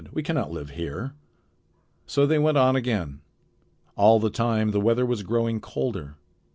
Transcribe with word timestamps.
"We 0.11 0.23
can 0.23 0.33
not 0.33 0.49
live 0.51 0.71
here." 0.71 1.13
So 2.07 2.25
they 2.25 2.39
went 2.39 2.57
on 2.57 2.75
again. 2.75 3.21
All 3.95 4.19
the 4.19 4.31
time 4.31 4.71
the 4.71 4.81
weather 4.81 5.05
was 5.05 5.21
growing 5.21 5.59
colder. 5.61 6.15